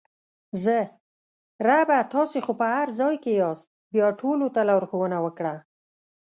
زه: 0.63 0.79
ربه 1.67 1.97
تاسې 2.13 2.39
خو 2.45 2.53
په 2.61 2.65
هر 2.75 2.87
ځای 2.99 3.15
کې 3.23 3.31
یاست 3.41 3.67
بیا 3.93 4.07
ټولو 4.21 4.45
ته 4.55 4.61
لارښوونه 4.69 5.17
وکړه! 5.25 5.55